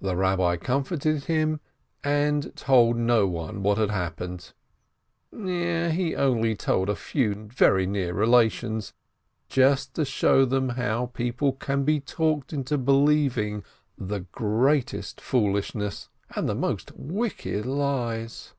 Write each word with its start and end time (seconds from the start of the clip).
The 0.00 0.16
Rabbi 0.16 0.56
comforted 0.56 1.24
him, 1.24 1.60
and 2.02 2.56
told 2.56 2.96
no 2.96 3.26
one 3.28 3.62
what 3.62 3.76
had 3.76 3.90
happened, 3.90 4.54
he 5.30 6.16
only 6.16 6.54
told 6.54 6.88
a 6.88 6.96
few 6.96 7.34
very 7.52 7.86
near 7.86 8.14
relations, 8.14 8.94
just 9.50 9.92
to 9.96 10.06
show 10.06 10.46
them 10.46 10.70
how 10.70 11.08
people 11.08 11.52
can 11.52 11.84
be 11.84 12.00
talked 12.00 12.54
into 12.54 12.78
believing 12.78 13.62
the 13.98 14.20
greatest 14.20 15.20
foolishness 15.20 16.08
and 16.34 16.48
the 16.48 16.54
most 16.54 16.92
wicked 16.96 17.66
lies. 17.66 18.54